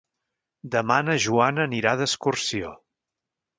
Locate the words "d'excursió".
2.01-2.75